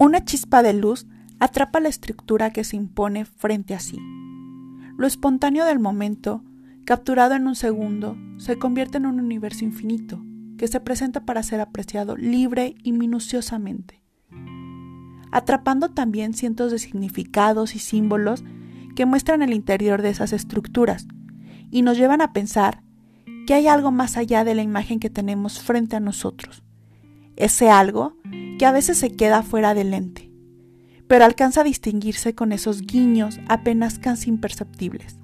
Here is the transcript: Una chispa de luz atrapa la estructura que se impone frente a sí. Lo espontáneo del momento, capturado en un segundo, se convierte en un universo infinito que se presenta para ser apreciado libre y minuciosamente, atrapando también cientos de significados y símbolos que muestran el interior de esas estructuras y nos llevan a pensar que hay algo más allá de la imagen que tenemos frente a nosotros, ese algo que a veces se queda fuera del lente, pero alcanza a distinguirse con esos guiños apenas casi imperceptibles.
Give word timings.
Una 0.00 0.24
chispa 0.24 0.62
de 0.62 0.74
luz 0.74 1.08
atrapa 1.40 1.80
la 1.80 1.88
estructura 1.88 2.52
que 2.52 2.62
se 2.62 2.76
impone 2.76 3.24
frente 3.24 3.74
a 3.74 3.80
sí. 3.80 3.98
Lo 4.96 5.08
espontáneo 5.08 5.64
del 5.64 5.80
momento, 5.80 6.44
capturado 6.84 7.34
en 7.34 7.48
un 7.48 7.56
segundo, 7.56 8.16
se 8.36 8.60
convierte 8.60 8.98
en 8.98 9.06
un 9.06 9.18
universo 9.18 9.64
infinito 9.64 10.24
que 10.56 10.68
se 10.68 10.78
presenta 10.78 11.24
para 11.24 11.42
ser 11.42 11.60
apreciado 11.60 12.16
libre 12.16 12.76
y 12.84 12.92
minuciosamente, 12.92 14.00
atrapando 15.32 15.88
también 15.88 16.32
cientos 16.32 16.70
de 16.70 16.78
significados 16.78 17.74
y 17.74 17.80
símbolos 17.80 18.44
que 18.94 19.04
muestran 19.04 19.42
el 19.42 19.52
interior 19.52 20.02
de 20.02 20.10
esas 20.10 20.32
estructuras 20.32 21.08
y 21.72 21.82
nos 21.82 21.96
llevan 21.98 22.20
a 22.20 22.32
pensar 22.32 22.84
que 23.48 23.54
hay 23.54 23.66
algo 23.66 23.90
más 23.90 24.16
allá 24.16 24.44
de 24.44 24.54
la 24.54 24.62
imagen 24.62 25.00
que 25.00 25.10
tenemos 25.10 25.60
frente 25.60 25.96
a 25.96 26.00
nosotros, 26.00 26.62
ese 27.38 27.70
algo 27.70 28.16
que 28.58 28.66
a 28.66 28.72
veces 28.72 28.98
se 28.98 29.10
queda 29.10 29.42
fuera 29.42 29.72
del 29.72 29.92
lente, 29.92 30.30
pero 31.06 31.24
alcanza 31.24 31.62
a 31.62 31.64
distinguirse 31.64 32.34
con 32.34 32.52
esos 32.52 32.82
guiños 32.82 33.40
apenas 33.48 33.98
casi 33.98 34.28
imperceptibles. 34.28 35.16